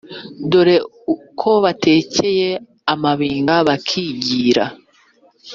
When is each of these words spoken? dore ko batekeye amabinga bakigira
dore 0.51 0.77
ko 1.39 1.51
batekeye 1.63 2.49
amabinga 2.93 3.55
bakigira 3.67 4.65